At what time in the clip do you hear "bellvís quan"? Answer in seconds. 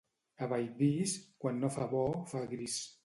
0.53-1.61